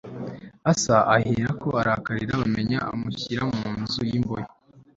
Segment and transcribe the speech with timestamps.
[0.71, 4.47] Asa aherako arakarira bamenya amushyira mu nzu yimbohe